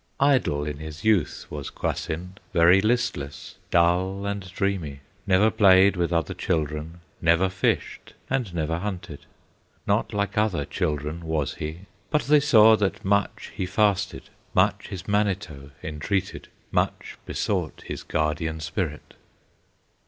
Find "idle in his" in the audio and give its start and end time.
0.19-1.03